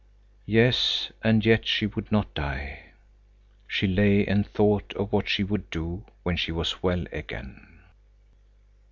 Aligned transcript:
Yes, 0.47 1.11
and 1.23 1.45
yet 1.45 1.67
she 1.67 1.85
would 1.85 2.11
not 2.11 2.33
die! 2.33 2.85
She 3.67 3.85
lay 3.85 4.25
and 4.25 4.47
thought 4.47 4.93
of 4.95 5.13
what 5.13 5.29
she 5.29 5.43
would 5.43 5.69
do 5.69 6.05
when 6.23 6.37
she 6.37 6.51
was 6.51 6.81
well 6.81 7.05
again. 7.11 7.83